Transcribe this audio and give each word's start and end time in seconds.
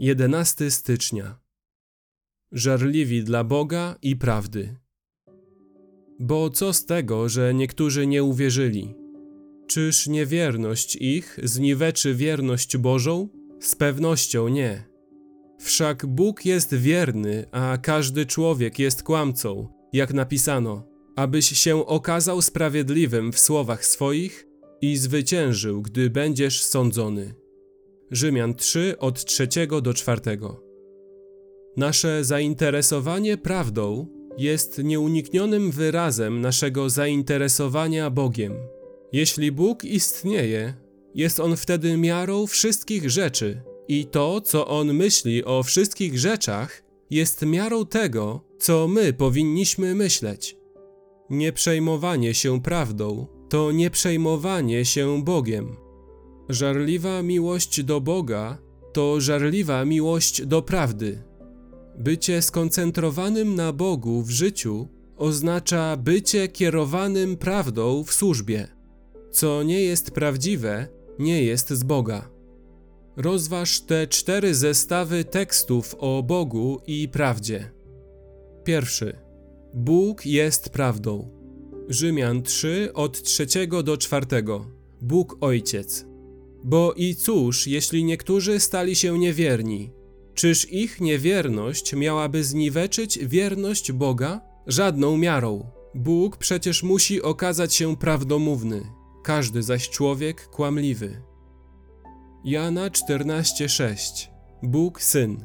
11 0.00 0.70
stycznia. 0.70 1.40
Żarliwi 2.52 3.24
dla 3.24 3.44
Boga 3.44 3.96
i 4.02 4.16
prawdy. 4.16 4.76
Bo 6.20 6.50
co 6.50 6.72
z 6.72 6.86
tego, 6.86 7.28
że 7.28 7.54
niektórzy 7.54 8.06
nie 8.06 8.24
uwierzyli? 8.24 8.94
Czyż 9.66 10.06
niewierność 10.06 10.96
ich 10.96 11.38
zniweczy 11.42 12.14
wierność 12.14 12.76
Bożą? 12.76 13.28
Z 13.60 13.74
pewnością 13.74 14.48
nie. 14.48 14.84
Wszak 15.60 16.06
Bóg 16.06 16.44
jest 16.44 16.74
wierny, 16.74 17.46
a 17.52 17.78
każdy 17.82 18.26
człowiek 18.26 18.78
jest 18.78 19.02
kłamcą, 19.02 19.68
jak 19.92 20.14
napisano, 20.14 20.88
abyś 21.16 21.58
się 21.58 21.86
okazał 21.86 22.42
sprawiedliwym 22.42 23.32
w 23.32 23.38
słowach 23.38 23.86
swoich 23.86 24.46
i 24.80 24.96
zwyciężył, 24.96 25.82
gdy 25.82 26.10
będziesz 26.10 26.62
sądzony. 26.62 27.47
Rzymian 28.10 28.54
3 28.54 28.98
od 28.98 29.24
3 29.24 29.48
do 29.82 29.94
4. 29.94 30.20
Nasze 31.76 32.24
zainteresowanie 32.24 33.36
prawdą 33.36 34.06
jest 34.38 34.78
nieuniknionym 34.84 35.70
wyrazem 35.70 36.40
naszego 36.40 36.90
zainteresowania 36.90 38.10
Bogiem. 38.10 38.54
Jeśli 39.12 39.52
Bóg 39.52 39.84
istnieje, 39.84 40.74
jest 41.14 41.40
On 41.40 41.56
wtedy 41.56 41.96
miarą 41.96 42.46
wszystkich 42.46 43.10
rzeczy 43.10 43.62
i 43.88 44.06
to, 44.06 44.40
co 44.40 44.66
On 44.66 44.94
myśli 44.94 45.44
o 45.44 45.62
wszystkich 45.62 46.18
rzeczach, 46.18 46.82
jest 47.10 47.46
miarą 47.46 47.86
tego, 47.86 48.40
co 48.58 48.88
my 48.88 49.12
powinniśmy 49.12 49.94
myśleć. 49.94 50.56
Nieprzejmowanie 51.30 52.34
się 52.34 52.62
prawdą 52.62 53.26
to 53.48 53.72
nieprzejmowanie 53.72 54.84
się 54.84 55.22
Bogiem. 55.22 55.87
Żarliwa 56.48 57.22
miłość 57.22 57.82
do 57.82 58.00
Boga 58.00 58.58
to 58.92 59.20
żarliwa 59.20 59.84
miłość 59.84 60.46
do 60.46 60.62
prawdy. 60.62 61.22
Bycie 61.98 62.42
skoncentrowanym 62.42 63.54
na 63.54 63.72
Bogu 63.72 64.22
w 64.22 64.30
życiu 64.30 64.88
oznacza 65.16 65.96
bycie 65.96 66.48
kierowanym 66.48 67.36
prawdą 67.36 68.04
w 68.04 68.12
służbie. 68.12 68.68
Co 69.30 69.62
nie 69.62 69.80
jest 69.80 70.10
prawdziwe, 70.10 70.88
nie 71.18 71.42
jest 71.42 71.70
z 71.70 71.82
Boga. 71.82 72.30
Rozważ 73.16 73.80
te 73.80 74.06
cztery 74.06 74.54
zestawy 74.54 75.24
tekstów 75.24 75.96
o 75.98 76.22
Bogu 76.22 76.80
i 76.86 77.08
prawdzie. 77.08 77.70
Pierwszy. 78.64 79.18
Bóg 79.74 80.26
jest 80.26 80.70
prawdą. 80.70 81.30
Rzymian 81.88 82.42
3 82.42 82.90
od 82.94 83.22
3 83.22 83.46
do 83.84 83.96
4. 83.96 84.26
Bóg 85.00 85.36
Ojciec. 85.40 86.07
Bo 86.64 86.92
i 86.92 87.14
cóż, 87.14 87.66
jeśli 87.66 88.04
niektórzy 88.04 88.60
stali 88.60 88.96
się 88.96 89.18
niewierni? 89.18 89.90
Czyż 90.34 90.72
ich 90.72 91.00
niewierność 91.00 91.94
miałaby 91.94 92.44
zniweczyć 92.44 93.18
wierność 93.18 93.92
Boga? 93.92 94.40
Żadną 94.66 95.16
miarą. 95.16 95.70
Bóg 95.94 96.36
przecież 96.36 96.82
musi 96.82 97.22
okazać 97.22 97.74
się 97.74 97.96
prawdomówny, 97.96 98.82
każdy 99.24 99.62
zaś 99.62 99.88
człowiek 99.88 100.48
kłamliwy. 100.48 101.22
Jana 102.44 102.90
14:6 102.90 104.28
Bóg 104.62 105.02
Syn. 105.02 105.44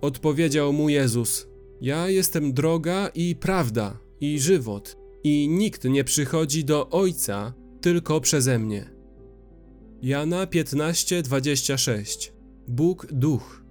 Odpowiedział 0.00 0.72
mu 0.72 0.88
Jezus: 0.88 1.46
Ja 1.80 2.08
jestem 2.08 2.52
droga 2.52 3.08
i 3.14 3.36
prawda 3.36 3.98
i 4.20 4.40
żywot, 4.40 4.96
i 5.24 5.48
nikt 5.50 5.84
nie 5.84 6.04
przychodzi 6.04 6.64
do 6.64 6.90
Ojca 6.90 7.54
tylko 7.80 8.20
przeze 8.20 8.58
mnie. 8.58 8.95
Jana 10.02 10.46
15:26 10.46 12.32
Bóg 12.68 13.06
Duch. 13.12 13.62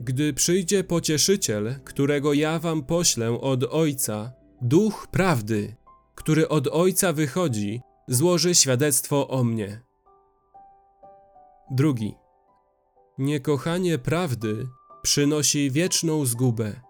Gdy 0.00 0.34
przyjdzie 0.34 0.84
pocieszyciel, 0.84 1.74
którego 1.84 2.32
ja 2.32 2.58
wam 2.58 2.84
poślę 2.84 3.40
od 3.40 3.64
Ojca, 3.64 4.32
Duch 4.62 5.06
Prawdy, 5.10 5.76
który 6.14 6.48
od 6.48 6.68
Ojca 6.68 7.12
wychodzi, 7.12 7.80
złoży 8.08 8.54
świadectwo 8.54 9.28
o 9.28 9.44
mnie. 9.44 9.80
Drugi. 11.70 12.14
Niekochanie 13.18 13.98
prawdy 13.98 14.66
przynosi 15.02 15.70
wieczną 15.70 16.26
zgubę. 16.26 16.80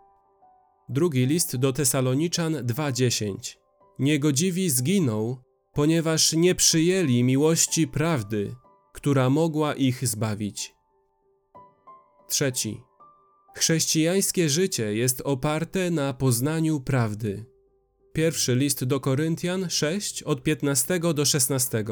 Drugi 0.88 1.26
list 1.26 1.56
do 1.56 1.72
Tesaloniczan 1.72 2.54
2:10. 2.54 3.58
Niegodziwi 3.98 4.70
zginą, 4.70 5.36
ponieważ 5.76 6.32
nie 6.32 6.54
przyjęli 6.54 7.24
miłości 7.24 7.88
prawdy, 7.88 8.54
która 8.92 9.30
mogła 9.30 9.74
ich 9.74 10.08
zbawić. 10.08 10.74
Trzeci. 12.28 12.80
Chrześcijańskie 13.56 14.48
życie 14.48 14.94
jest 14.94 15.22
oparte 15.24 15.90
na 15.90 16.14
poznaniu 16.14 16.80
prawdy. 16.80 17.44
Pierwszy 18.12 18.54
list 18.54 18.84
do 18.84 19.00
Koryntian 19.00 19.70
6 19.70 20.22
od 20.22 20.42
15 20.42 21.00
do 21.14 21.24
16. 21.24 21.84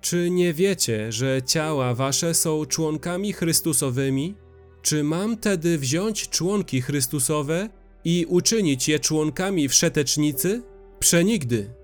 Czy 0.00 0.30
nie 0.30 0.54
wiecie, 0.54 1.12
że 1.12 1.42
ciała 1.42 1.94
wasze 1.94 2.34
są 2.34 2.66
członkami 2.66 3.32
Chrystusowymi? 3.32 4.34
Czy 4.82 5.04
mam 5.04 5.36
tedy 5.36 5.78
wziąć 5.78 6.28
członki 6.28 6.80
Chrystusowe 6.82 7.68
i 8.04 8.26
uczynić 8.28 8.88
je 8.88 8.98
członkami 8.98 9.68
wszetecznicy? 9.68 10.62
Przenigdy. 10.98 11.75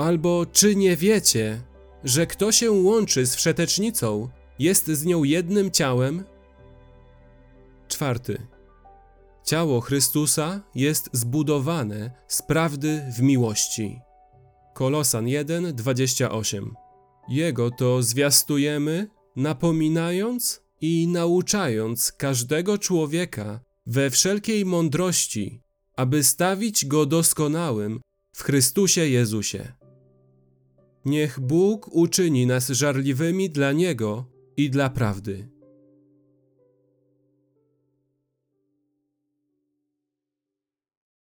Albo 0.00 0.46
czy 0.52 0.76
nie 0.76 0.96
wiecie, 0.96 1.62
że 2.04 2.26
kto 2.26 2.52
się 2.52 2.70
łączy 2.70 3.26
z 3.26 3.34
wszetecznicą, 3.34 4.28
jest 4.58 4.86
z 4.86 5.04
nią 5.04 5.24
jednym 5.24 5.70
ciałem? 5.70 6.24
Czwarty. 7.88 8.46
Ciało 9.44 9.80
Chrystusa 9.80 10.60
jest 10.74 11.10
zbudowane 11.12 12.10
z 12.28 12.42
prawdy 12.42 13.02
w 13.16 13.22
miłości. 13.22 14.00
Kolosan 14.74 15.28
1, 15.28 15.74
28. 15.74 16.74
Jego 17.28 17.70
to 17.70 18.02
zwiastujemy, 18.02 19.08
napominając 19.36 20.62
i 20.80 21.08
nauczając 21.08 22.12
każdego 22.12 22.78
człowieka 22.78 23.60
we 23.86 24.10
wszelkiej 24.10 24.64
mądrości, 24.64 25.62
aby 25.96 26.24
stawić 26.24 26.86
go 26.86 27.06
doskonałym 27.06 28.00
w 28.32 28.42
Chrystusie 28.42 29.08
Jezusie. 29.08 29.79
Niech 31.04 31.40
Bóg 31.40 31.88
uczyni 31.92 32.46
nas 32.46 32.68
żarliwymi 32.68 33.50
dla 33.50 33.72
Niego 33.72 34.24
i 34.56 34.70
dla 34.70 34.90
prawdy. 34.90 35.48